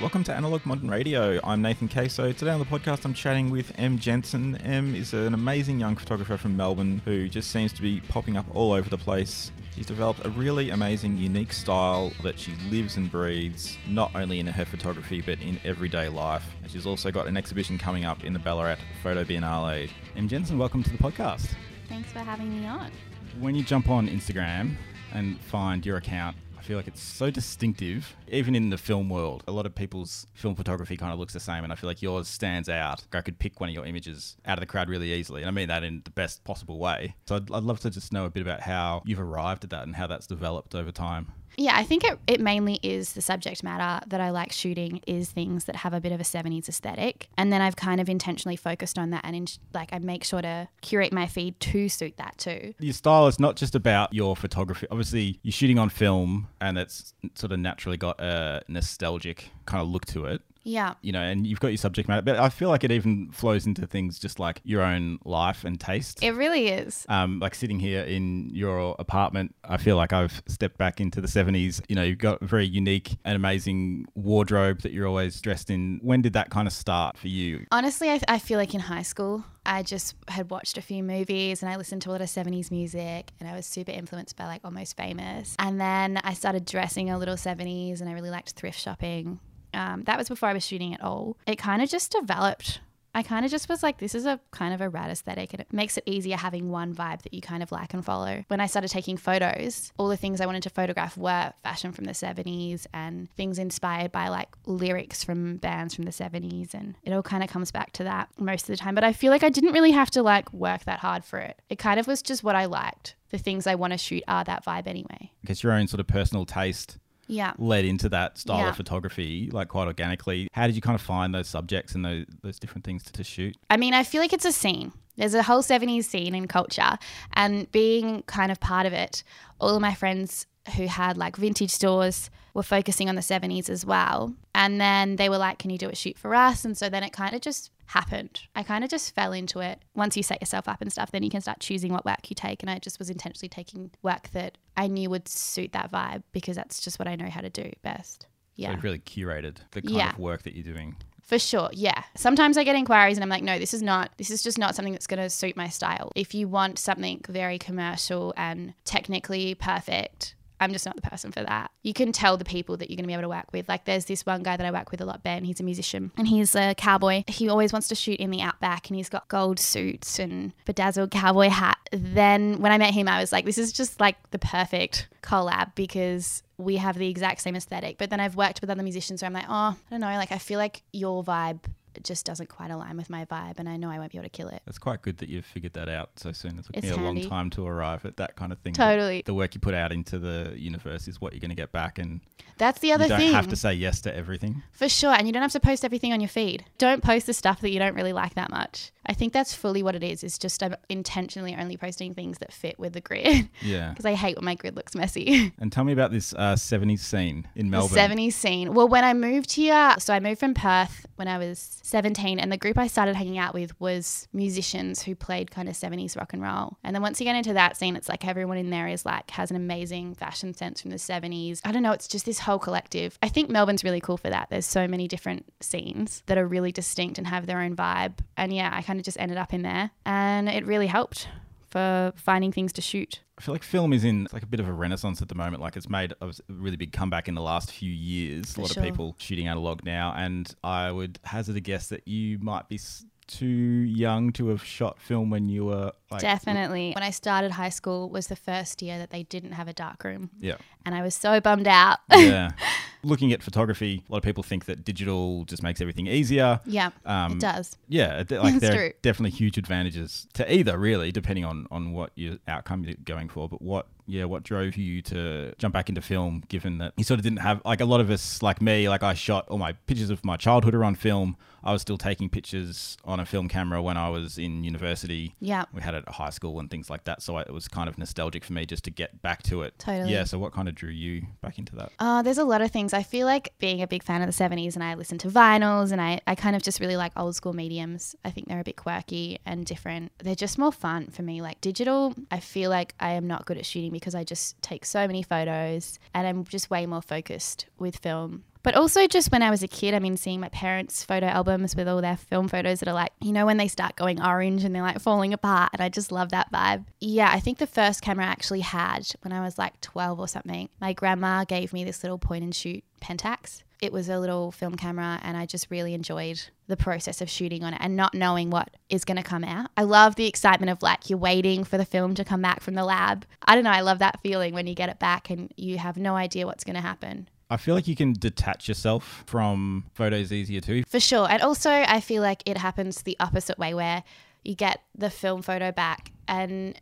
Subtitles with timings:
[0.00, 1.38] Welcome to Analog Modern Radio.
[1.44, 2.32] I'm Nathan Caso.
[2.34, 3.98] Today on the podcast, I'm chatting with Em.
[3.98, 4.56] Jensen.
[4.56, 8.46] Em is an amazing young photographer from Melbourne who just seems to be popping up
[8.54, 9.52] all over the place.
[9.74, 14.46] She's developed a really amazing, unique style that she lives and breathes, not only in
[14.46, 16.44] her photography, but in everyday life.
[16.62, 19.90] And she's also got an exhibition coming up in the Ballarat Photo Biennale.
[20.16, 21.54] Em Jensen, welcome to the podcast.
[21.88, 22.90] Thanks for having me on.
[23.38, 24.76] When you jump on Instagram
[25.12, 29.42] and find your account, I feel like it's so distinctive, even in the film world.
[29.48, 32.02] A lot of people's film photography kind of looks the same, and I feel like
[32.02, 33.02] yours stands out.
[33.14, 35.52] I could pick one of your images out of the crowd really easily, and I
[35.52, 37.14] mean that in the best possible way.
[37.26, 39.84] So I'd, I'd love to just know a bit about how you've arrived at that
[39.84, 41.32] and how that's developed over time.
[41.56, 45.30] Yeah, I think it, it mainly is the subject matter that I like shooting is
[45.30, 47.28] things that have a bit of a 70s aesthetic.
[47.36, 50.42] And then I've kind of intentionally focused on that and in, like I make sure
[50.42, 52.74] to curate my feed to suit that too.
[52.78, 54.86] Your style is not just about your photography.
[54.90, 59.88] Obviously, you're shooting on film and it's sort of naturally got a nostalgic kind of
[59.88, 60.42] look to it.
[60.62, 60.94] Yeah.
[61.02, 63.66] you know, and you've got your subject matter, but I feel like it even flows
[63.66, 66.22] into things just like your own life and taste.
[66.22, 67.06] It really is.
[67.08, 71.28] um, like sitting here in your apartment, I feel like I've stepped back into the
[71.28, 71.80] 70s.
[71.88, 75.98] You know, you've got a very unique and amazing wardrobe that you're always dressed in.
[76.02, 77.66] When did that kind of start for you?
[77.72, 81.62] Honestly, I, I feel like in high school, I just had watched a few movies
[81.62, 84.46] and I listened to a lot of 70s music and I was super influenced by
[84.46, 85.54] like Almost Famous.
[85.58, 89.38] And then I started dressing a little 70s and I really liked thrift shopping.
[89.74, 91.36] Um, that was before I was shooting at all.
[91.46, 92.80] It kind of just developed.
[93.14, 95.60] I kind of just was like, this is a kind of a rad aesthetic, and
[95.60, 98.44] it makes it easier having one vibe that you kind of like and follow.
[98.48, 102.04] When I started taking photos, all the things I wanted to photograph were fashion from
[102.04, 106.72] the 70s and things inspired by like lyrics from bands from the 70s.
[106.72, 108.94] And it all kind of comes back to that most of the time.
[108.94, 111.60] But I feel like I didn't really have to like work that hard for it.
[111.68, 113.16] It kind of was just what I liked.
[113.30, 115.32] The things I want to shoot are that vibe anyway.
[115.42, 116.98] I guess your own sort of personal taste
[117.30, 117.52] Yeah.
[117.58, 118.68] led into that style Yeah.
[118.70, 120.48] of photography, like quite organically.
[120.52, 123.24] How did you kind of find those subjects and those, those different things to, to
[123.24, 123.56] shoot?
[123.70, 124.92] I mean, I feel like it's a scene.
[125.16, 126.96] There's a whole 70s scene in culture,
[127.34, 129.22] and being kind of part of it,
[129.60, 130.46] all of my friends
[130.76, 134.34] who had like vintage stores were focusing on the 70s as well.
[134.54, 136.64] And then they were like, Can you do a shoot for us?
[136.64, 138.42] And so then it kind of just happened.
[138.54, 139.80] I kind of just fell into it.
[139.94, 142.34] Once you set yourself up and stuff, then you can start choosing what work you
[142.34, 142.62] take.
[142.62, 146.56] And I just was intentionally taking work that I knew would suit that vibe because
[146.56, 148.22] that's just what I know how to do best.
[148.22, 148.26] So
[148.56, 148.72] Yeah.
[148.72, 150.10] you've really curated the kind Yeah.
[150.12, 150.96] of work that you're doing.
[151.22, 152.02] For sure, yeah.
[152.16, 154.74] Sometimes I get inquiries and I'm like, no, this is not, this is just not
[154.74, 156.10] something that's going to suit my style.
[156.16, 161.42] If you want something very commercial and technically perfect, I'm just not the person for
[161.42, 161.70] that.
[161.82, 163.68] You can tell the people that you're going to be able to work with.
[163.68, 165.44] Like, there's this one guy that I work with a lot, Ben.
[165.44, 167.24] He's a musician and he's a cowboy.
[167.26, 171.10] He always wants to shoot in the outback and he's got gold suits and bedazzled
[171.10, 171.78] cowboy hat.
[171.92, 175.74] Then when I met him, I was like, this is just like the perfect collab
[175.74, 177.98] because we have the exact same aesthetic.
[177.98, 180.32] But then I've worked with other musicians where I'm like, oh, I don't know, like
[180.32, 181.60] I feel like your vibe
[182.02, 184.30] just doesn't quite align with my vibe and I know I won't be able to
[184.30, 184.62] kill it.
[184.66, 186.58] It's quite good that you've figured that out so soon.
[186.58, 187.22] It took It's me a handy.
[187.22, 188.72] long time to arrive at that kind of thing.
[188.74, 189.22] Totally.
[189.24, 191.98] The work you put out into the universe is what you're going to get back,
[191.98, 192.20] and
[192.58, 193.12] That's the other thing.
[193.12, 193.34] you don't thing.
[193.34, 194.62] have to say yes to everything.
[194.72, 195.10] For sure.
[195.12, 196.64] And you don't have to post everything on your feed.
[196.78, 198.92] Don't post the stuff that you don't really like that much.
[199.06, 200.22] I think that's fully what it is.
[200.22, 203.88] It's just I'm intentionally only posting things that fit with the grid Yeah.
[203.90, 205.52] because I hate when my grid looks messy.
[205.58, 207.94] And tell me about this uh, 70s scene in Melbourne.
[207.94, 208.74] The 70s scene.
[208.74, 212.50] Well, when I moved here, so I moved from Perth when I was 17, and
[212.50, 216.32] the group I started hanging out with was musicians who played kind of 70s rock
[216.32, 216.78] and roll.
[216.84, 219.30] And then once you get into that scene, it's like everyone in there is like
[219.30, 221.60] has an amazing fashion sense from the 70s.
[221.64, 223.18] I don't know, it's just this whole collective.
[223.22, 224.48] I think Melbourne's really cool for that.
[224.50, 228.18] There's so many different scenes that are really distinct and have their own vibe.
[228.36, 231.28] And yeah, I kind of just ended up in there, and it really helped
[231.70, 233.20] for finding things to shoot.
[233.40, 235.62] I feel like film is in like a bit of a renaissance at the moment.
[235.62, 238.52] Like it's made a really big comeback in the last few years.
[238.52, 238.82] For a lot sure.
[238.82, 242.74] of people shooting analog now, and I would hazard a guess that you might be
[242.74, 246.92] s- too young to have shot film when you were like Definitely.
[246.94, 250.04] When I started high school was the first year that they didn't have a dark
[250.04, 250.28] room.
[250.38, 250.56] Yeah.
[250.84, 252.00] And I was so bummed out.
[252.14, 252.50] yeah.
[253.02, 256.60] Looking at photography, a lot of people think that digital just makes everything easier.
[256.66, 257.76] yeah, Um, it does.
[257.88, 258.86] Yeah, like there true.
[258.86, 263.28] are definitely huge advantages to either, really, depending on on what your outcome you're going
[263.28, 263.48] for.
[263.48, 266.42] But what, yeah, what drove you to jump back into film?
[266.48, 269.02] Given that you sort of didn't have like a lot of us, like me, like
[269.02, 271.36] I shot all my pictures of my childhood are on film.
[271.62, 275.34] I was still taking pictures on a film camera when I was in university.
[275.40, 275.64] Yeah.
[275.72, 277.88] We had it at high school and things like that, so I, it was kind
[277.88, 279.78] of nostalgic for me just to get back to it.
[279.78, 280.12] Totally.
[280.12, 280.24] Yeah.
[280.24, 281.92] So what kind of drew you back into that?
[281.98, 282.92] Uh, there's a lot of things.
[282.92, 285.92] I feel like being a big fan of the 70s and I listen to vinyls
[285.92, 288.16] and I, I kind of just really like old school mediums.
[288.24, 290.12] I think they're a bit quirky and different.
[290.18, 291.42] They're just more fun for me.
[291.42, 294.84] Like digital, I feel like I am not good at shooting because I just take
[294.84, 298.44] so many photos and I'm just way more focused with film.
[298.62, 301.74] But also, just when I was a kid, I mean, seeing my parents' photo albums
[301.74, 304.64] with all their film photos that are like, you know, when they start going orange
[304.64, 305.70] and they're like falling apart.
[305.72, 306.84] And I just love that vibe.
[307.00, 310.28] Yeah, I think the first camera I actually had when I was like 12 or
[310.28, 313.62] something, my grandma gave me this little point and shoot Pentax.
[313.80, 317.64] It was a little film camera, and I just really enjoyed the process of shooting
[317.64, 319.70] on it and not knowing what is going to come out.
[319.74, 322.74] I love the excitement of like you're waiting for the film to come back from
[322.74, 323.24] the lab.
[323.42, 325.96] I don't know, I love that feeling when you get it back and you have
[325.96, 327.28] no idea what's going to happen.
[327.50, 330.84] I feel like you can detach yourself from photos easier too.
[330.84, 331.28] For sure.
[331.28, 334.04] And also, I feel like it happens the opposite way where
[334.44, 336.80] you get the film photo back and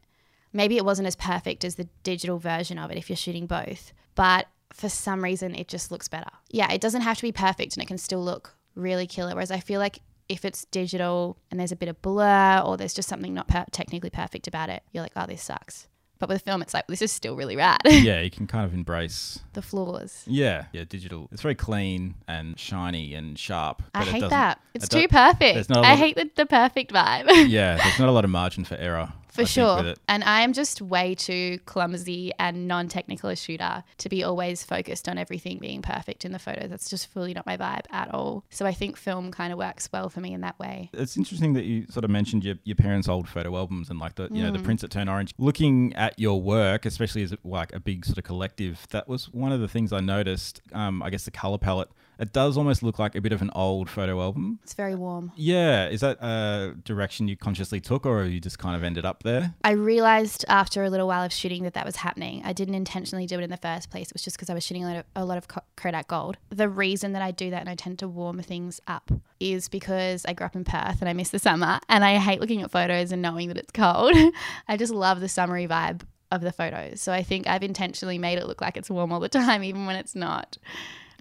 [0.53, 3.93] maybe it wasn't as perfect as the digital version of it if you're shooting both,
[4.15, 6.31] but for some reason it just looks better.
[6.51, 9.35] Yeah, it doesn't have to be perfect and it can still look really killer.
[9.35, 12.95] Whereas I feel like if it's digital and there's a bit of blur or there's
[12.95, 15.89] just something not per- technically perfect about it, you're like, oh, this sucks.
[16.19, 17.81] But with film, it's like, this is still really rad.
[17.85, 20.25] yeah, you can kind of embrace the flaws.
[20.27, 21.29] Yeah, yeah, digital.
[21.31, 23.83] It's very clean and shiny and sharp.
[23.95, 24.61] I hate that.
[24.75, 25.71] It's it too perfect.
[25.71, 27.49] I not a I hate the, the perfect vibe.
[27.49, 29.13] yeah, there's not a lot of margin for error.
[29.39, 29.95] For I sure.
[30.09, 34.65] And I am just way too clumsy and non technical a shooter to be always
[34.65, 36.67] focused on everything being perfect in the photo.
[36.67, 38.45] That's just fully not my vibe at all.
[38.51, 40.91] So I think film kind of works well for me in that way.
[40.93, 44.17] It's interesting that you sort of mentioned your, your parents' old photo albums and like
[44.17, 44.57] the you know Mm.
[44.59, 45.33] the prints that turn orange.
[45.39, 49.53] Looking at your work, especially as like a big sort of collective, that was one
[49.53, 50.61] of the things I noticed.
[50.73, 51.91] Um, I guess the color palette.
[52.19, 54.59] It does almost look like a bit of an old photo album.
[54.63, 55.33] It's very warm.
[55.37, 59.23] Yeah, is that a direction you consciously took, or you just kind of ended up
[59.23, 59.55] there?
[59.63, 62.43] I realized after a little while of shooting that that was happening.
[62.45, 64.09] I didn't intentionally do it in the first place.
[64.09, 66.39] It was just because I was shooting a lot of, a lot of Kodak Gold.
[66.51, 70.25] The reason that I do that and I tend to warm things up is because
[70.27, 72.71] I grew up in Perth and I miss the summer and I hate looking at
[72.71, 74.15] photos and knowing that it's cold.
[74.69, 77.01] I just love the summery vibe of the photos.
[77.01, 79.87] So I think I've intentionally made it look like it's warm all the time, even
[79.87, 80.59] when it's not.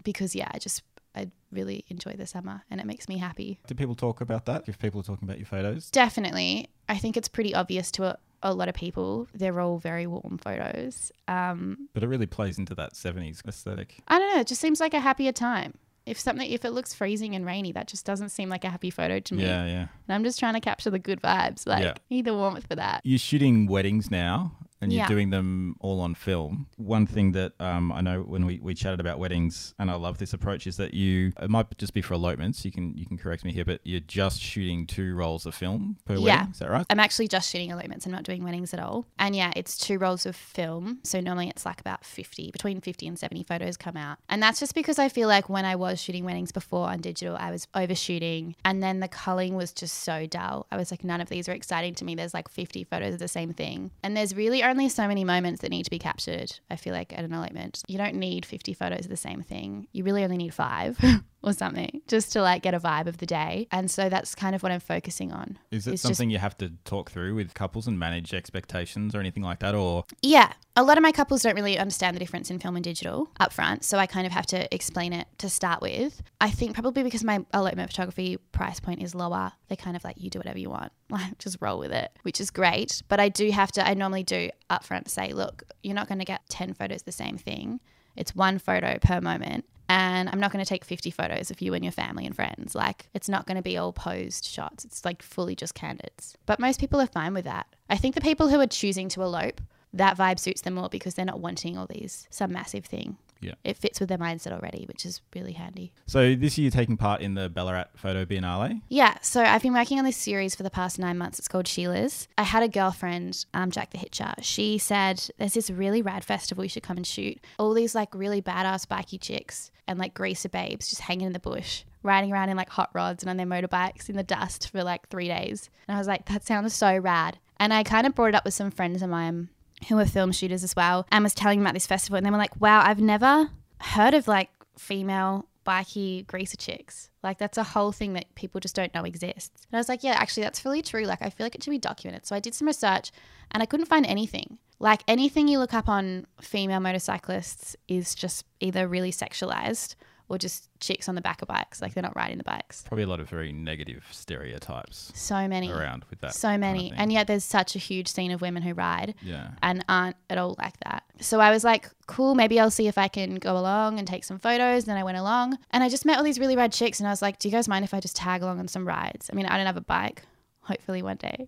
[0.07, 0.83] Because, yeah, I just,
[1.13, 3.59] I really enjoy the summer and it makes me happy.
[3.67, 4.63] Do people talk about that?
[4.69, 6.69] If people are talking about your photos, Definitely.
[6.87, 9.27] I think it's pretty obvious to a, a lot of people.
[9.33, 11.11] They're all very warm photos.
[11.27, 13.99] Um, but it really plays into that '70s aesthetic.
[14.07, 14.39] I don't know.
[14.39, 15.73] It just seems like a happier time.
[16.05, 18.89] If something, if it looks freezing and rainy, that just doesn't seem like a happy
[18.91, 19.43] photo to me.
[19.43, 19.87] Yeah, yeah.
[20.07, 21.67] And I'm just trying to capture the good vibes.
[21.67, 21.95] Like, Yeah.
[22.09, 23.01] need the warmth for that.
[23.03, 25.07] You're shooting weddings now and you're Yeah.
[25.07, 26.67] doing them all on film.
[26.77, 30.17] One thing that um, I know when we, we chatted about weddings, and I love
[30.17, 32.63] this approach, is that you it might just be for elopements.
[32.65, 35.97] You can you can correct me here, but you're just shooting two rolls of film
[36.05, 36.19] per Yeah.
[36.37, 36.51] wedding.
[36.51, 36.85] Is that right?
[36.89, 38.05] I'm actually just shooting elopements.
[38.05, 39.05] I'm not doing weddings at all.
[39.19, 40.99] And yeah, it's two rolls of film.
[41.03, 44.17] So normally it's like about 50, between 50 and 70 photos come out.
[44.29, 47.35] And that's just because I feel like when I was shooting weddings before on digital,
[47.37, 48.55] I was overshooting.
[48.63, 50.67] And then the culling was just so dull.
[50.71, 52.15] I was like, none of these are exciting to me.
[52.15, 53.91] There's like 50 photos of the same thing.
[54.03, 57.13] And there's really only so many moments that need to be captured, I feel like,
[57.17, 57.81] at an elopement.
[57.87, 59.87] You don't need 50 photos of the same thing.
[59.91, 60.97] You really only need five.
[61.43, 63.67] Or something just to like get a vibe of the day.
[63.71, 65.57] And so that's kind of what I'm focusing on.
[65.71, 69.13] Is it It's just- something you have to talk through with couples and manage expectations
[69.13, 69.75] or anything like that?
[69.75, 70.51] Or Yeah.
[70.79, 73.51] A lot of my couples don't really understand the difference in film and digital up
[73.51, 73.83] front.
[73.83, 76.21] So I kind of have to explain it to start with.
[76.39, 80.21] I think probably because my elopement photography price point is lower, they're kind of like,
[80.21, 80.91] you do whatever you want.
[81.09, 83.01] Like, just roll with it, which is great.
[83.07, 86.25] But I do have to, I normally do upfront say, look, you're not going to
[86.25, 87.79] get 10 photos the same thing.
[88.15, 89.65] It's one photo per moment.
[89.89, 92.75] And I'm not going to take 50 photos of you and your family and friends.
[92.75, 94.83] Like, it's not going to be all posed shots.
[94.83, 96.37] It's like fully just candids.
[96.45, 97.67] But most people are fine with that.
[97.89, 99.61] I think the people who are choosing to elope,
[99.93, 103.17] that vibe suits them more because they're not wanting all these, some massive thing.
[103.41, 103.53] Yeah.
[103.63, 105.93] It fits with their mindset already, which is really handy.
[106.07, 108.81] so this year you're taking part in the Ballarat Photo Biennale.
[108.89, 111.39] Yeah, so I've been working on this series for the past nine months.
[111.39, 112.27] It's called Sheila's.
[112.37, 114.33] I had a girlfriend, um, Jack the Hitcher.
[114.41, 117.39] She said, There's this really rad festival you should come and shoot.
[117.59, 121.39] All these like really badass bikey chicks and like greaser babes just hanging in the
[121.39, 124.83] bush, riding around in like hot rods and on their motorbikes in the dust for
[124.83, 125.69] like three days.
[125.87, 127.37] And I was like, That sounds so rad.
[127.59, 129.49] And I kind of brought it up with some friends of mine
[129.87, 132.17] who were film shooters as well and was telling them about this festival.
[132.17, 137.09] And they were like, Wow, I've never heard of like female bikey greaser chicks.
[137.23, 139.67] Like that's a whole thing that people just don't know exists.
[139.69, 141.03] And I was like, yeah, actually that's really true.
[141.03, 142.25] Like I feel like it should be documented.
[142.25, 143.11] So I did some research
[143.51, 144.59] and I couldn't find anything.
[144.79, 149.95] Like anything you look up on female motorcyclists is just either really sexualized
[150.29, 151.81] or just chicks on the back of bikes.
[151.81, 152.83] Like they're not riding the bikes.
[152.87, 155.71] Probably a lot of very negative stereotypes So many.
[155.71, 156.33] around with that.
[156.33, 156.93] So kind of many.
[156.95, 159.51] and yet there's such a huge scene of women who ride yeah.
[159.61, 161.03] and aren't at all like that.
[161.21, 164.23] So I was like, cool, maybe I'll see if I can go along and take
[164.23, 164.85] some photos.
[164.85, 167.11] Then I went along and I just met all these really rad chicks and I
[167.11, 169.29] was like, do you guys mind if I just tag along on some rides?
[169.31, 170.23] I mean, I don't have a bike,
[170.61, 171.47] hopefully one day.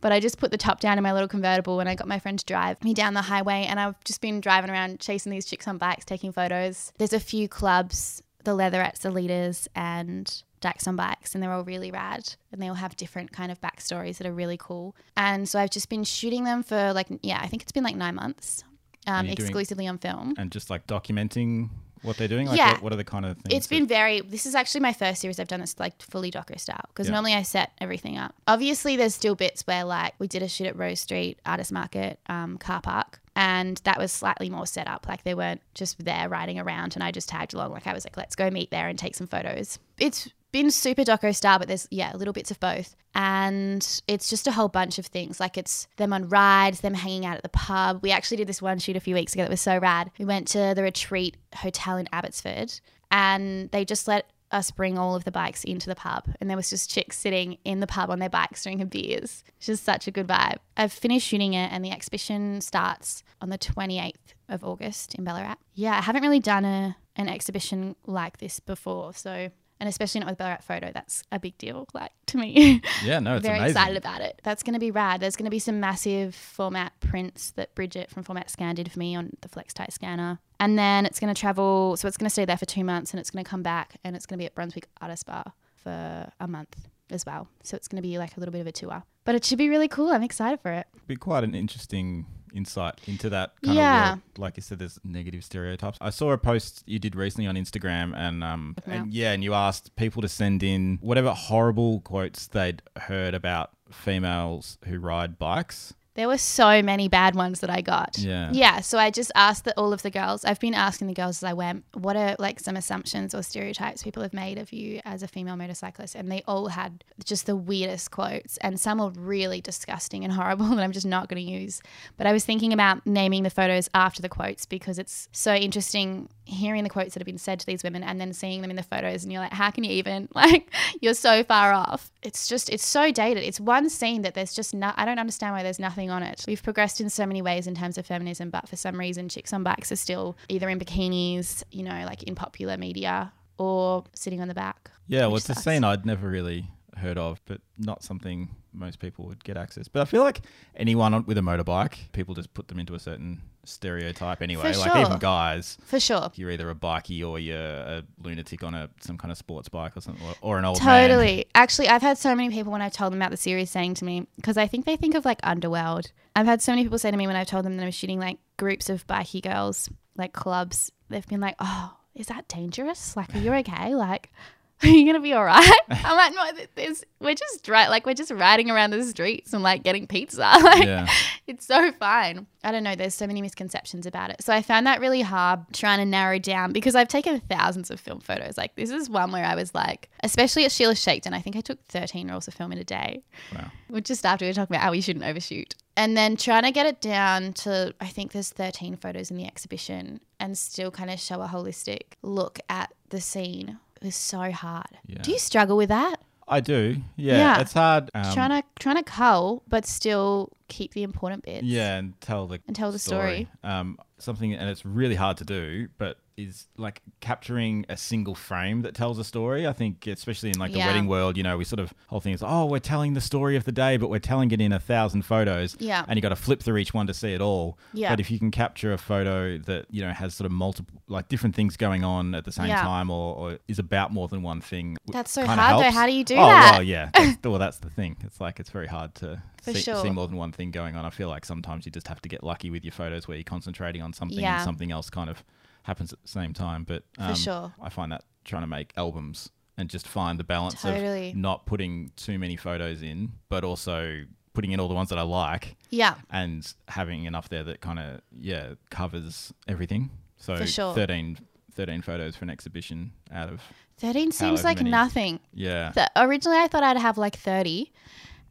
[0.00, 2.18] But I just put the top down in my little convertible and I got my
[2.18, 3.66] friend to drive me down the highway.
[3.68, 6.92] And I've just been driving around chasing these chicks on bikes, taking photos.
[6.98, 11.64] There's a few clubs, the Leatherettes, the Leaders, and Dax on Bikes, and they're all
[11.64, 12.34] really rad.
[12.52, 14.94] And they all have different kind of backstories that are really cool.
[15.16, 17.96] And so I've just been shooting them for like, yeah, I think it's been like
[17.96, 18.64] nine months.
[19.06, 20.34] Um, you're doing- exclusively on film.
[20.36, 21.70] And just like documenting
[22.02, 22.46] what they're doing.
[22.46, 22.72] Like, Yeah.
[22.72, 23.54] what, what are the kind of things?
[23.54, 24.20] It's been very.
[24.20, 27.12] This is actually my first series I've done that's like fully doco style because Yeah.
[27.14, 28.34] normally I set everything up.
[28.46, 32.18] Obviously, there's still bits where like we did a shoot at Rose Street Artist Market
[32.28, 35.06] um, car park, and that was slightly more set up.
[35.08, 37.72] Like they weren't just there riding around, and I just tagged along.
[37.72, 39.78] Like I was like, let's go meet there and take some photos.
[39.98, 44.46] It's been super doco style, but there's yeah little bits of both, and it's just
[44.46, 45.40] a whole bunch of things.
[45.40, 48.00] Like it's them on rides, them hanging out at the pub.
[48.02, 50.10] We actually did this one shoot a few weeks ago that was so rad.
[50.18, 55.14] We went to the Retreat Hotel in Abbotsford, and they just let us bring all
[55.14, 58.10] of the bikes into the pub and there was just chicks sitting in the pub
[58.10, 61.70] on their bikes drinking beers it's just such a good vibe i've finished shooting it
[61.70, 64.14] and the exhibition starts on the 28th
[64.48, 69.12] of august in ballarat yeah i haven't really done a, an exhibition like this before
[69.12, 69.50] so
[69.80, 73.36] and especially not with ballarat photo that's a big deal like to me yeah, no,
[73.36, 73.76] it's very amazing.
[73.76, 74.40] excited about it.
[74.42, 75.20] That's going to be rad.
[75.20, 78.98] There's going to be some massive format prints that Bridget from Format Scan did for
[78.98, 80.38] me on the FlexTight scanner.
[80.60, 83.12] And then it's going to travel, so it's going to stay there for two months
[83.12, 85.52] and it's going to come back and it's going to be at Brunswick Artist Bar
[85.76, 87.48] for a month as well.
[87.62, 89.04] So it's going to be like a little bit of a tour.
[89.24, 90.10] But it should be really cool.
[90.10, 90.86] I'm excited for it.
[91.06, 94.04] be quite an interesting insight into that kind Yeah.
[94.04, 94.22] of world.
[94.38, 95.98] Like you said, there's negative stereotypes.
[96.00, 98.94] I saw a post you did recently on Instagram, and um, Yeah.
[98.94, 103.70] and yeah, and you asked people to send in whatever horrible quotes they'd heard about
[103.90, 105.94] females who ride bikes.
[106.18, 108.18] There were so many bad ones that I got.
[108.18, 108.50] Yeah.
[108.52, 108.80] Yeah.
[108.80, 111.44] So I just asked that all of the girls, I've been asking the girls as
[111.44, 115.22] I went, what are like some assumptions or stereotypes people have made of you as
[115.22, 116.16] a female motorcyclist?
[116.16, 118.56] And they all had just the weirdest quotes.
[118.56, 121.80] And some were really disgusting and horrible that I'm just not going to use.
[122.16, 126.28] But I was thinking about naming the photos after the quotes because it's so interesting
[126.48, 128.76] hearing the quotes that have been said to these women and then seeing them in
[128.76, 129.22] the photos.
[129.22, 132.10] And you're like, how can you even, like, you're so far off.
[132.22, 133.44] It's just, it's so dated.
[133.44, 136.44] It's one scene that there's just no, I don't understand why there's nothing on it.
[136.46, 139.52] We've progressed in so many ways in terms of feminism, but for some reason, chicks
[139.52, 144.40] on bikes are still either in bikinis, you know, like in popular media or sitting
[144.40, 144.90] on the back.
[145.06, 149.26] Yeah, well, it's a scene I'd never really heard of, but not something most people
[149.26, 149.88] would get access.
[149.88, 150.42] But I feel like
[150.76, 154.72] anyone with a motorbike, people just put them into a certain stereotype anyway.
[154.72, 155.00] For like sure.
[155.00, 156.30] even guys, For sure.
[156.34, 159.96] you're either a bikie or you're a lunatic on a some kind of sports bike
[159.96, 161.08] or something, or, or an old man.
[161.08, 161.46] Totally.
[161.54, 164.04] Actually, I've had so many people when I've told them about the series saying to
[164.04, 166.12] me, because I think they think of like Underworld.
[166.34, 168.20] I've had so many people say to me when I've told them that I'm shooting
[168.20, 173.16] like groups of bikie girls, like clubs, they've been like, oh, is that dangerous?
[173.16, 173.94] Like, are you okay?
[173.94, 174.30] Like,
[174.82, 175.78] are you gonna be all right?
[175.90, 179.62] I'm like, no, there's, we're just right, like we're just riding around the streets and
[179.62, 180.38] like getting pizza.
[180.62, 181.08] Like, Yeah.
[181.46, 182.46] it's so fine.
[182.62, 182.94] I don't know.
[182.94, 184.42] There's so many misconceptions about it.
[184.42, 187.98] So I found that really hard trying to narrow down because I've taken thousands of
[188.00, 188.56] film photos.
[188.58, 191.60] Like this is one where I was like, especially at Sheila Shakedown, I think I
[191.60, 193.22] took 13 rolls of film in a day.
[193.54, 193.70] Wow.
[193.88, 195.74] Well, just after we were talking about how we shouldn't overshoot.
[195.96, 199.46] And then trying to get it down to, I think there's 13 photos in the
[199.46, 204.86] exhibition and still kind of show a holistic look at the scene was so hard.
[205.06, 205.22] Yeah.
[205.22, 206.16] Do you struggle with that?
[206.50, 206.96] I do.
[207.16, 207.60] Yeah, Yeah.
[207.60, 208.10] it's hard.
[208.14, 211.64] Um, trying to trying to cull, but still keep the important bits.
[211.64, 213.48] yeah, and tell the And tell the story.
[213.62, 218.82] Um, something, and it's really hard to do, but is like capturing a single frame
[218.82, 219.66] that tells a story.
[219.66, 220.86] I think, especially in like the Yeah.
[220.86, 223.56] wedding world, you know, we sort of whole thing is, oh, we're telling the story
[223.56, 225.76] of the day, but we're telling it in a thousand photos.
[225.80, 226.04] Yeah.
[226.06, 227.76] and you got to flip through each one to see it all.
[227.92, 228.10] Yeah.
[228.10, 231.28] but if you can capture a photo that you know has sort of multiple, like
[231.28, 232.82] different things going on at the same Yeah.
[232.82, 234.96] time, or, or is about more than one thing.
[235.08, 235.90] That's so hard, though.
[235.90, 236.72] How do you do oh, that?
[236.74, 237.10] well, yeah.
[237.14, 238.16] That's, well, that's the thing.
[238.22, 239.96] It's like it's very hard to see, sure.
[240.02, 241.04] see more than one thing going on.
[241.04, 243.44] I feel like sometimes you just have to get lucky with your photos where you're
[243.44, 244.56] concentrating on something Yeah.
[244.56, 245.42] and something else kind of
[245.88, 246.84] happens at the same time.
[246.84, 247.72] But um, sure.
[247.82, 251.30] I find that trying to make albums and just find the balance Totally.
[251.30, 254.22] of not putting too many photos in, but also
[254.54, 256.14] putting in all the ones that I like Yeah.
[256.30, 260.10] and having enough there that kind of yeah covers everything.
[260.36, 260.94] So For sure.
[260.94, 261.38] 13,
[261.74, 263.60] 13 photos for an exhibition out of
[263.98, 264.90] 13 seems like many.
[264.90, 265.40] nothing.
[265.54, 265.92] yeah.
[265.92, 267.92] The, originally, I thought I'd have like 30,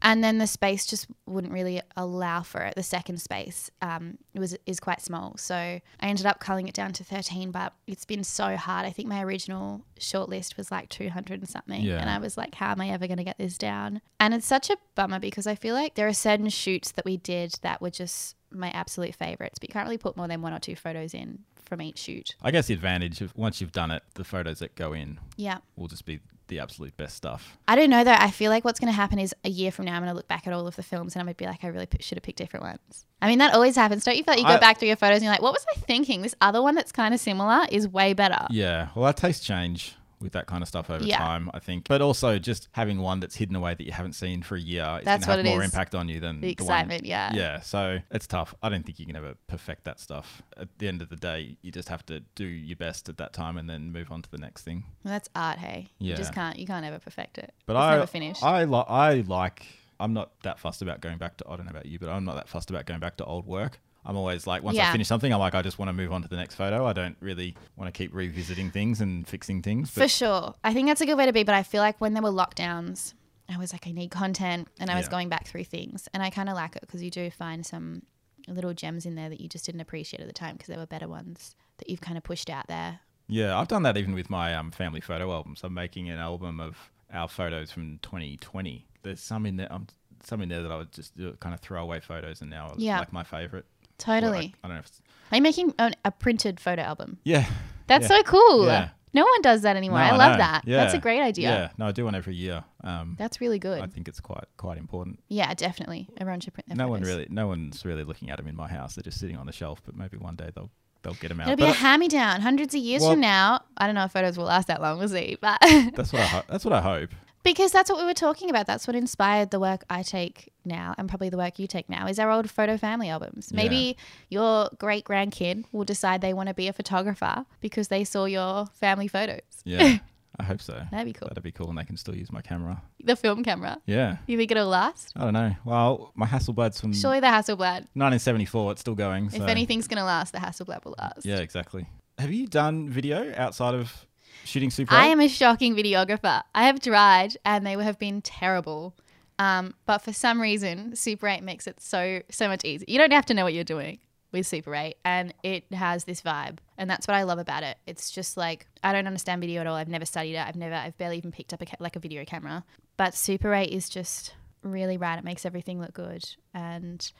[0.02, 2.74] and then the space just wouldn't really allow for it.
[2.74, 6.92] The second space um, was is quite small, so I ended up culling it down
[6.94, 7.50] to 13.
[7.50, 8.86] But it's been so hard.
[8.86, 12.00] I think my original shortlist was like 200 and something, Yeah.
[12.00, 14.46] and I was like, "How am I ever going to get this down?" And it's
[14.46, 17.80] such a bummer because I feel like there are certain shoots that we did that
[17.80, 20.74] were just my absolute favorites, but you can't really put more than one or two
[20.74, 22.34] photos in from each shoot.
[22.40, 25.58] I guess the advantage of once you've done it, the photos that go in Yeah.
[25.76, 27.56] will just be the absolute best stuff.
[27.68, 28.12] I don't know though.
[28.12, 30.16] I feel like what's going to happen is a year from now, I'm going to
[30.16, 31.86] look back at all of the films and I'm going to be like, I really
[31.86, 33.06] p- should have picked different ones.
[33.20, 34.04] I mean, that always happens.
[34.04, 35.52] Don't you feel like you go I- back through your photos and you're like, what
[35.52, 36.22] was I thinking?
[36.22, 38.46] This other one that's kind of similar is way better.
[38.50, 41.18] Yeah, well, our tastes change with that kind of stuff over Yeah.
[41.18, 41.88] time, I think.
[41.88, 44.98] But also just having one that's hidden away that you haven't seen for a year
[45.00, 45.72] is That's going to have more is.
[45.72, 47.32] impact on you than The the excitement, yeah.
[47.34, 48.54] Yeah, so it's tough.
[48.62, 50.42] I don't think you can ever perfect that stuff.
[50.56, 53.32] At the end of the day, you just have to do your best at that
[53.32, 54.84] time and then move on to the next thing.
[55.04, 55.88] Well, that's art, hey.
[55.98, 57.52] You just can't, you can't ever perfect it.
[57.66, 58.42] But it's I, never finished.
[58.42, 59.66] I, li- I like.
[60.00, 61.44] I'm not that fussed about going back to.
[61.48, 63.46] I don't know about you, but I'm not that fussed about going back to old
[63.46, 63.80] work.
[64.04, 64.88] I'm always like, once Yeah.
[64.88, 66.86] I finish something, I'm like, I just want to move on to the next photo.
[66.86, 69.90] I don't really want to keep revisiting things and fixing things.
[69.90, 70.54] For sure.
[70.64, 72.30] I think that's a good way to be, but I feel like when there were
[72.30, 73.12] lockdowns,
[73.50, 75.10] I was like, I need content and I was Yeah.
[75.10, 76.08] going back through things.
[76.14, 78.02] And I kind of like it because you do find some
[78.46, 80.86] little gems in there that you just didn't appreciate at the time because there were
[80.86, 83.00] better ones that you've kind of pushed out there.
[83.26, 85.60] yeah, I've done that even with my um, family photo albums.
[85.64, 88.86] I'm making an album of our photos from 2020.
[89.02, 89.70] There's some in there.
[89.72, 89.86] Um,
[90.24, 92.98] some in there that I would just kind of throw away photos, and now Yeah.
[92.98, 93.66] like my favorite.
[93.98, 94.54] Totally.
[94.62, 95.02] I don't know if it's,
[95.32, 97.18] Are you making a, a printed photo album?
[97.24, 97.46] yeah.
[97.86, 98.18] That's yeah.
[98.18, 98.66] so cool.
[98.66, 98.90] Yeah.
[99.14, 99.98] No one does that anymore.
[100.00, 100.38] No, I love know.
[100.38, 100.62] that.
[100.66, 100.76] Yeah.
[100.76, 101.48] That's a great idea.
[101.50, 102.62] Yeah, no, I do one every year.
[102.84, 103.80] Um, That's really good.
[103.80, 105.20] I think it's quite quite important.
[105.28, 106.06] yeah, definitely.
[106.18, 108.68] Everyone should print their No one really, no one's really looking at them in my
[108.68, 108.94] house.
[108.94, 109.80] They're just sitting on the shelf.
[109.86, 110.70] But maybe one day they'll
[111.02, 111.48] they'll get them out.
[111.48, 112.42] It'll be But a hand me down.
[112.42, 114.98] Hundreds of years Well- from now, I don't know if photos will last that long.
[114.98, 115.38] We'll see.
[115.40, 115.58] But
[115.94, 117.10] that's what I ho- that's what I hope.
[117.42, 118.66] Because that's what we were talking about.
[118.66, 122.06] That's what inspired the work I take now, and probably the work you take now.
[122.06, 123.52] Is our old photo family albums.
[123.52, 123.96] Maybe
[124.28, 128.66] your great grandkid will decide they want to be a photographer because they saw your
[128.74, 129.40] family photos.
[129.64, 129.98] Yeah,
[130.40, 130.80] I hope so.
[130.90, 131.28] That'd be cool.
[131.28, 132.82] That'd be cool, and they can still use my camera.
[133.02, 133.78] The film camera.
[133.86, 135.12] Yeah, You think it'll last?
[135.16, 135.54] I don't know.
[135.64, 137.86] Well, my Hasselblad's from Surely the Hasselblad.
[137.94, 138.72] 1974.
[138.72, 139.30] It's still going.
[139.30, 139.42] So.
[139.42, 141.24] If anything's gonna last, the Hasselblad will last.
[141.24, 141.86] yeah, exactly.
[142.18, 144.04] Have you done video outside of
[144.44, 144.94] shooting Super?
[144.94, 145.12] I 8?
[145.12, 146.42] am a shocking videographer.
[146.54, 148.94] I have tried, and they have been terrible.
[149.38, 152.86] Um, but for some reason, Super 8 makes it so so much easier.
[152.88, 153.98] You don't have to know what you're doing
[154.32, 157.78] with Super 8, and it has this vibe, and that's what I love about it.
[157.86, 159.76] It's just like I don't understand video at all.
[159.76, 160.46] I've never studied it.
[160.46, 162.64] I've never, I've barely even picked up a ca- like a video camera.
[162.96, 165.18] But Super 8 is just really rad.
[165.18, 167.10] It makes everything look good, and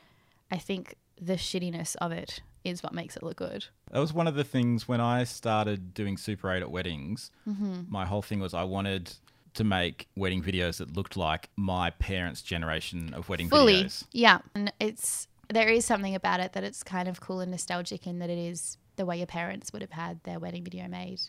[0.51, 3.67] I think the shittiness of it is what makes it look good.
[3.91, 7.31] That was one of the things when I started doing Super 8 at weddings.
[7.49, 7.83] Mm-hmm.
[7.89, 9.13] My whole thing was I wanted
[9.55, 14.05] to make wedding videos that looked like my parents' generation of wedding fully videos.
[14.13, 18.07] yeah and it's there is something about it that it's kind of cool and nostalgic
[18.07, 21.21] in that it is the way your parents would have had their wedding video made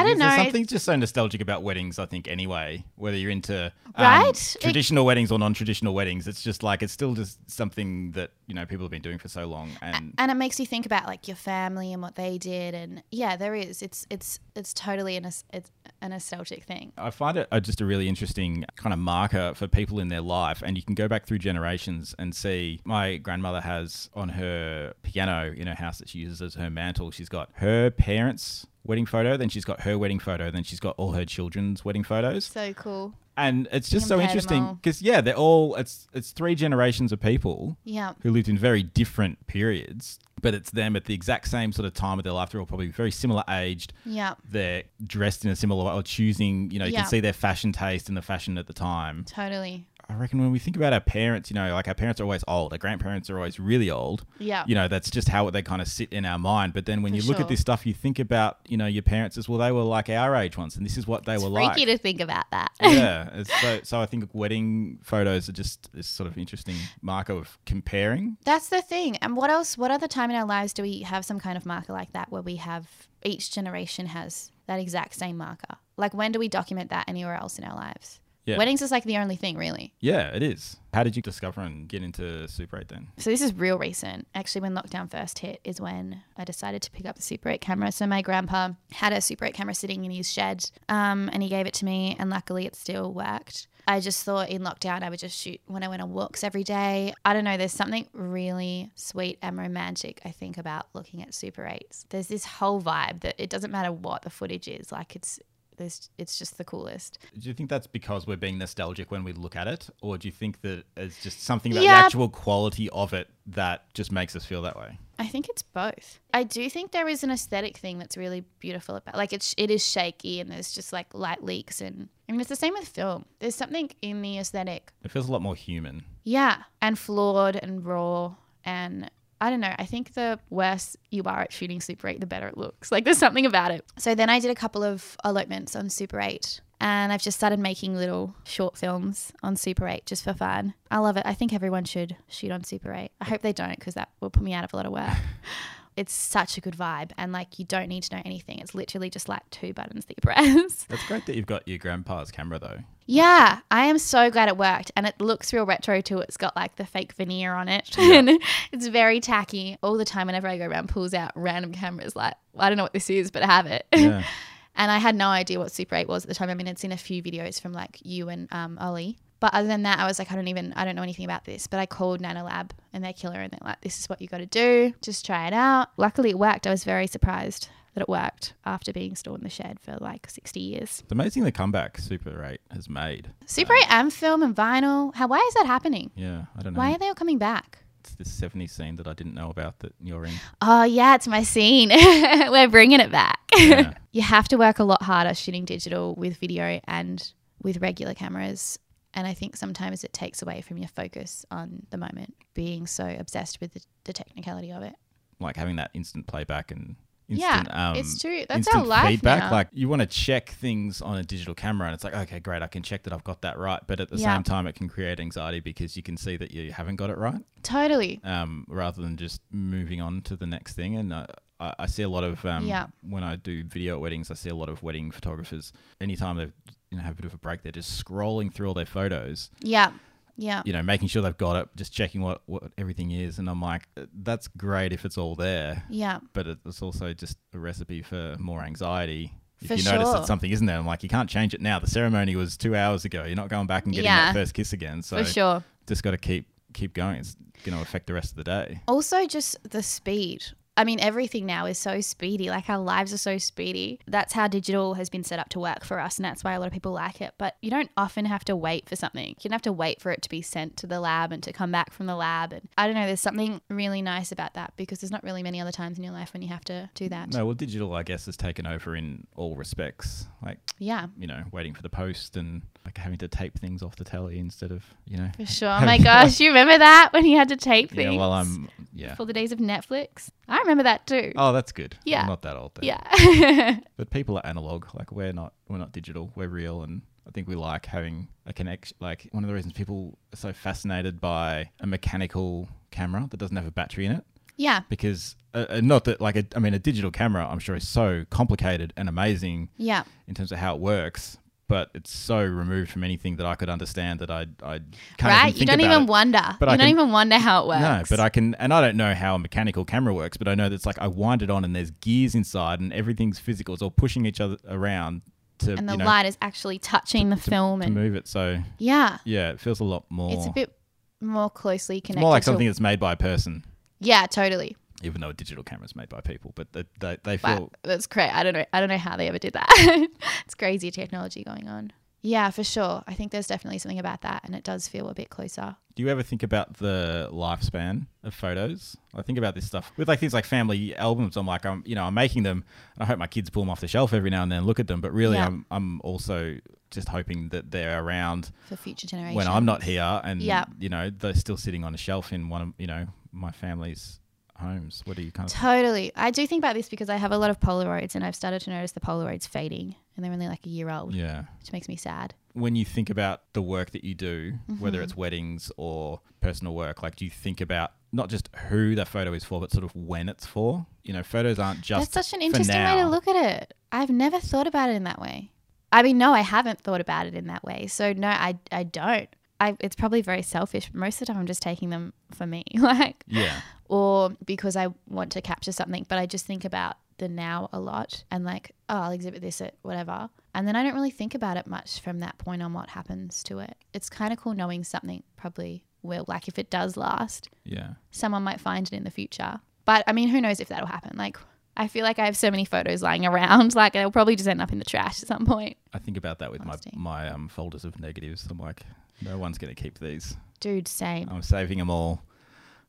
[0.00, 2.84] i don't know There's something just so nostalgic about weddings, I think, anyway.
[2.96, 4.56] Whether you're into um, Right?
[4.56, 8.54] It- traditional weddings or non-traditional weddings, it's just like it's still just something that you
[8.54, 9.70] know people have been doing for so long.
[9.82, 13.02] And and it makes you think about like your family and what they did and
[13.10, 15.70] yeah there is it's it's it's totally an, it's
[16.02, 19.98] a nostalgic thing I find it just a really interesting kind of marker for people
[19.98, 20.62] in their life.
[20.64, 25.52] And you can go back through generations and see my grandmother has on her piano
[25.56, 29.36] in her house that she uses as her mantle, she's got her parents' wedding photo,
[29.36, 32.44] then she's got her wedding photo, then she's got all her children's wedding photos.
[32.46, 36.54] so cool And it's just so Compare interesting because, yeah, they're all, it's, it's three
[36.54, 41.14] generations of people yeah who lived in very different periods, but it's them at the
[41.14, 42.50] exact same sort of time of their life.
[42.50, 46.70] They're all probably very similar aged yeah they're dressed in a similar way or choosing,
[46.70, 47.02] you know, you Yeah.
[47.02, 49.24] can see their fashion taste and the fashion at the time.
[49.26, 52.24] totally I reckon when we think about our parents, you know, like our parents are
[52.24, 54.24] always old, our grandparents are always really old.
[54.38, 54.64] Yeah.
[54.66, 56.74] You know, that's just how they kind of sit in our mind.
[56.74, 57.44] But then when For you look sure.
[57.44, 60.08] at this stuff, you think about, you know, your parents as well, they were like
[60.08, 61.74] our age once, and this is what they were like.
[61.74, 63.42] freaky to think about that yeah.
[63.60, 68.36] So, so I think wedding photos are just this sort of interesting marker of comparing.
[68.44, 69.16] That's the thing.
[69.18, 69.78] And what else?
[69.78, 72.30] What other time in our lives do we have some kind of marker like that
[72.30, 75.76] where we have each generation has that exact same marker?
[75.96, 78.20] Like when do we document that anywhere else in our lives?
[78.46, 78.58] Yeah.
[78.58, 79.92] Weddings is like the only thing, really.
[79.98, 80.76] Yeah, it is.
[80.94, 83.08] How did you discover and get into Super 8 then?
[83.18, 84.28] So this is real recent.
[84.34, 87.60] Actually, when lockdown first hit, is when I decided to pick up the Super 8
[87.60, 87.90] camera.
[87.90, 91.48] So my grandpa had a Super 8 camera sitting in his shed, um, and he
[91.48, 93.66] gave it to me, and luckily it still worked.
[93.88, 96.64] I just thought in lockdown I would just shoot when I went on walks every
[96.64, 97.14] day.
[97.24, 97.56] I don't know.
[97.56, 102.06] There's something really sweet and romantic I think about looking at Super 8s.
[102.08, 104.90] There's this whole vibe that it doesn't matter what the footage is.
[104.90, 105.38] Like it's
[105.76, 107.18] there's it's just the coolest.
[107.38, 109.88] Do you think that's because we're being nostalgic when we look at it?
[110.02, 112.00] Or do you think that it's just something about Yeah.
[112.00, 114.98] the actual quality of it that just makes us feel that way?
[115.18, 116.20] I think it's both.
[116.34, 119.70] I do think there is an aesthetic thing that's really beautiful about like it's it
[119.70, 122.88] is shaky and there's just like light leaks and I mean it's the same with
[122.88, 123.24] film.
[123.38, 124.92] There's something in the aesthetic.
[125.04, 126.02] It feels a lot more human.
[126.24, 128.34] Yeah, and flawed and raw
[128.64, 129.10] and
[129.40, 129.74] I don't know.
[129.78, 132.90] I think the worse you are at shooting Super 8, the better it looks.
[132.90, 133.84] Like there's something about it.
[133.98, 137.58] So then I did a couple of elopements on Super 8 And I've just started
[137.58, 140.74] making little short films on Super 8 just for fun.
[140.90, 141.24] I love it.
[141.26, 143.10] I think everyone should shoot on Super 8.
[143.20, 145.10] I hope they don't because that will put me out of a lot of work.
[145.96, 147.12] it's such a good vibe.
[147.16, 148.58] And like, you don't need to know anything.
[148.58, 150.84] It's literally just like two buttons that you press.
[150.84, 152.78] That's great that you've got your grandpa's camera though.
[153.06, 154.92] Yeah, I am so glad it worked.
[154.96, 156.18] And it looks real retro too.
[156.18, 157.96] It's got like the fake veneer on it.
[157.96, 158.14] Yeah.
[158.18, 158.30] and
[158.72, 159.78] it's very tacky.
[159.82, 162.84] All the time, whenever I go around, pulls out random cameras like, I don't know
[162.84, 163.86] what this is, but I have it.
[163.94, 164.22] Yeah.
[164.76, 166.50] and I had no idea what Super 8 was at the time.
[166.50, 169.16] I mean, I'd seen a few videos from like you and um, Ollie.
[169.40, 171.44] But other than that, I was like, I don't even, I don't know anything about
[171.44, 171.66] this.
[171.66, 174.38] But I called Nanolab and their killer and they're like, this is what you got
[174.38, 174.94] to do.
[175.02, 175.88] Just try it out.
[175.96, 176.66] Luckily, it worked.
[176.66, 180.28] I was very surprised that it worked after being stored in the shed for like
[180.28, 181.00] 60 years.
[181.02, 183.30] It's amazing the comeback Super 8 has made.
[183.46, 185.14] Super 8 and film and vinyl.
[185.14, 186.10] How, why is that happening?
[186.14, 186.78] Yeah, I don't know.
[186.78, 187.78] Why are they all coming back?
[188.00, 190.34] It's this 70s scene that I didn't know about that you're in.
[190.62, 191.88] Oh, yeah, it's my scene.
[191.92, 193.38] We're bringing it back.
[193.58, 193.94] Yeah.
[194.12, 198.78] you have to work a lot harder shooting digital with video and with regular cameras.
[199.16, 203.16] And I think sometimes it takes away from your focus on the moment, being so
[203.18, 204.94] obsessed with the, the technicality of it.
[205.40, 206.96] like having that instant playback and
[207.28, 208.44] Yeah, um, it's true.
[208.48, 209.44] That's instant our life feedback.
[209.44, 209.50] now.
[209.50, 212.62] Like you want to check things on a digital camera, and it's like, okay, great,
[212.62, 213.80] I can check that I've got that right.
[213.86, 214.34] But at the Yeah.
[214.34, 217.16] same time, it can create anxiety because you can see that you haven't got it
[217.18, 218.20] right, Totally.
[218.22, 220.94] um, rather than just moving on to the next thing.
[220.94, 221.26] And uh,
[221.58, 222.86] I, I see a lot of um, Yeah.
[223.02, 225.72] when I do video at weddings, I see a lot of wedding photographers.
[226.00, 226.48] Anytime they
[226.90, 229.50] you know have a bit of a break, they're just scrolling through all their photos
[229.60, 229.92] Yeah.
[230.38, 230.62] Yeah.
[230.66, 233.38] you know, making sure they've got it, just checking what, what everything is.
[233.38, 236.18] And I'm like, uh, that's great if it's all there, Yeah.
[236.34, 239.32] but it's also just a recipe for more anxiety.
[239.62, 241.78] If For you notice that something isn't there, I'm like, you can't change it now.
[241.78, 243.24] The ceremony was two hours ago.
[243.24, 244.26] You're not going back and getting Yeah.
[244.26, 245.00] that first kiss again.
[245.02, 245.64] So For sure.
[245.86, 247.16] just got to keep keep going.
[247.16, 248.82] It's going to affect the rest of the day.
[248.86, 250.44] Also, just the speed.
[250.76, 252.50] I mean, everything now is so speedy.
[252.50, 254.00] Like our lives are so speedy.
[254.06, 256.60] That's how digital has been set up to work for us, and that's why a
[256.60, 257.34] lot of people like it.
[257.38, 259.28] But you don't often have to wait for something.
[259.28, 261.52] You don't have to wait for it to be sent to the lab and to
[261.52, 262.52] come back from the lab.
[262.52, 263.06] And I don't know.
[263.06, 266.12] There's something really nice about that because there's not really many other times in your
[266.12, 267.32] life when you have to do that.
[267.32, 270.26] No, well, digital, I guess, has taken over in all respects.
[270.44, 271.06] Like, Yeah.
[271.16, 274.38] you know, waiting for the post and like having to tape things off the telly
[274.38, 275.28] instead of, you know.
[275.36, 275.68] For sure.
[275.68, 278.14] Oh my gosh, you remember that when you had to tape things?
[278.14, 279.16] Yeah, well, I'm, yeah.
[279.16, 280.30] For the days of Netflix.
[280.48, 281.32] I remember that too.
[281.36, 281.96] Oh, that's good.
[282.04, 282.22] Yeah.
[282.22, 282.84] I'm not that old then.
[282.84, 283.78] Yeah.
[283.96, 284.86] But people are analog.
[284.94, 286.30] Like we're not we're not digital.
[286.36, 288.96] We're real and I think we like having a connection.
[289.00, 293.56] Like one of the reasons people are so fascinated by a mechanical camera that doesn't
[293.56, 294.24] have a battery in it,
[294.56, 294.80] yeah.
[294.88, 297.88] because uh, uh, not that like a, I mean a digital camera, I'm sure is
[297.88, 300.04] so complicated and amazing Yeah.
[300.28, 303.68] in terms of how it works, but it's so removed from anything that I could
[303.68, 304.78] understand that I I
[305.18, 305.48] can't right?
[305.48, 306.08] even You don't even it.
[306.08, 306.56] wonder.
[306.60, 307.80] But you I don't can- even wonder how it works.
[307.80, 310.54] No, but I can, and I don't know how a mechanical camera works, but I
[310.54, 313.74] know that it's like I wind it on and there's gears inside and everything's physical.
[313.74, 315.22] It's all pushing each other around
[315.58, 318.28] to, and the you know, light is actually touching the film, to and move it.
[318.28, 320.32] So yeah, yeah, it feels a lot more.
[320.34, 320.72] it's a bit
[321.20, 322.20] more closely it's connected.
[322.20, 323.64] more like to- something that's made by a person,
[323.98, 324.76] yeah, totally.
[325.02, 326.52] Even though a digital camera is made by people.
[326.54, 328.30] But they they, they Wow, feel that's great.
[328.30, 328.64] I don't know.
[328.72, 329.68] I don't know how they ever did that.
[330.44, 331.92] it's crazy technology going on.
[332.22, 333.04] Yeah, for sure.
[333.06, 335.76] I think there's definitely something about that, and it does feel a bit closer.
[335.94, 338.96] Do you ever think about the lifespan of photos?
[339.14, 341.36] I think about this stuff with like things like family albums.
[341.36, 342.64] I'm like, I'm you know, I'm making them,
[342.96, 344.66] and I hope my kids pull them off the shelf every now and then, and
[344.66, 345.00] look at them.
[345.00, 345.46] But really, Yeah.
[345.46, 346.56] I'm I'm also
[346.90, 349.36] just hoping that they're around for future generations.
[349.36, 350.64] when I'm not here, and Yeah.
[350.80, 354.18] you know, they're still sitting on a shelf in one of you know my family's
[354.58, 355.02] homes.
[355.04, 355.54] What do you kind of?
[355.56, 356.12] Totally.
[356.16, 358.60] I do think about this because I have a lot of Polaroids and I've started
[358.62, 361.44] to notice the Polaroids fading and they're only like a year old, Yeah.
[361.60, 362.34] which makes me sad.
[362.54, 364.80] When you think about the work that you do, Mm-hmm.
[364.82, 369.04] whether it's weddings or personal work, like do you think about not just who the
[369.04, 370.86] photo is for, but sort of when it's for?
[371.04, 373.74] You know, photos aren't just That's such an interesting way to look at it.
[373.92, 375.52] I've never thought about it in that way.
[375.92, 377.86] I mean, no, I haven't thought about it in that way.
[377.86, 379.28] So no, I I don't.
[379.60, 380.90] I it's probably very selfish.
[380.92, 382.64] Most of the time I'm just taking them for me.
[382.78, 383.60] like Yeah.
[383.88, 387.80] or because I want to capture something, but I just think about the now a
[387.80, 390.28] lot and like, oh, I'll exhibit this at whatever.
[390.54, 393.42] And then I don't really think about it much from that point on what happens
[393.44, 393.74] to it.
[393.94, 397.94] It's kind of cool knowing something probably will, like if it does last, Yeah.
[398.10, 399.60] someone might find it in the future.
[399.86, 401.16] But I mean, who knows if that'll happen?
[401.16, 401.38] Like,
[401.76, 404.60] I feel like I have so many photos lying around, like they'll probably just end
[404.60, 405.76] up in the trash at some point.
[405.94, 408.46] I think about that with my my um, folders of negatives.
[408.50, 408.82] I'm like,
[409.22, 410.36] no one's going to keep these.
[410.60, 411.28] Dude, same.
[411.30, 412.22] I'm saving them all,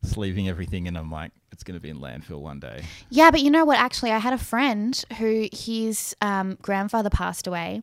[0.04, 2.84] sleeving everything, and I'm like, it's going to be in landfill one day.
[3.10, 3.78] Yeah, but you know what?
[3.80, 7.82] Actually, I had a friend who his um, grandfather passed away,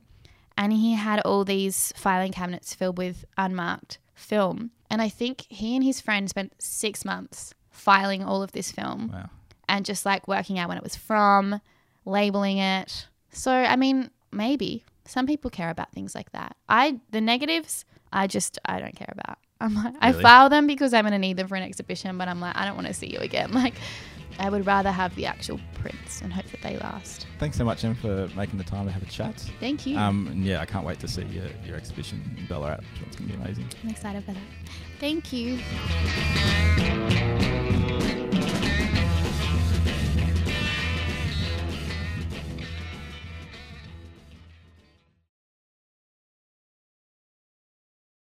[0.57, 4.71] and he had all these filing cabinets filled with unmarked film.
[4.91, 9.11] And I think he and his friend spent six months filing all of this film
[9.13, 9.29] Wow.
[9.69, 11.61] and just like working out when it was from,
[12.05, 13.09] labeling it.
[13.33, 16.57] So, I mean, maybe, Some people care about things like that.
[16.69, 19.39] I the negatives, I just I don't care about.
[19.61, 22.41] I'm like, I file them because I'm gonna need them for an exhibition, but I'm
[22.41, 23.51] like, I don't want to see you again.
[23.65, 23.75] Like,
[24.39, 27.27] I would rather have the actual prints and hope that they last.
[27.39, 29.37] Thanks so much, Em, for making the time to have a chat.
[29.61, 29.97] Thank you.
[29.97, 32.81] Um, and yeah, I can't wait to see your, your exhibition in Ballarat.
[33.07, 33.69] It's going to be amazing.
[33.83, 34.43] I'm excited for that.
[34.99, 35.61] Thank you.